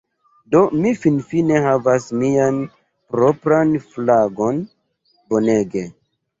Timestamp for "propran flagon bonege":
3.13-5.89